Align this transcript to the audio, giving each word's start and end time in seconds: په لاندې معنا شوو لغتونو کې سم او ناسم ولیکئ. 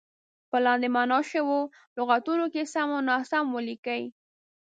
په 0.49 0.57
لاندې 0.65 0.87
معنا 0.95 1.19
شوو 1.31 1.59
لغتونو 1.97 2.45
کې 2.53 2.63
سم 2.73 2.89
او 2.97 3.01
ناسم 3.09 3.45
ولیکئ. 3.51 4.03